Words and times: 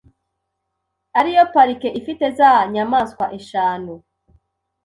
ariyo 1.19 1.43
parike 1.53 1.89
ifite 1.99 2.25
za 2.37 2.51
nyamaswa 2.73 3.25
eshanu 3.39 3.93